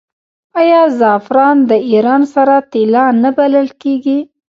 [0.61, 4.19] آیا زعفران د ایران سره طلا نه بلل کیږي؟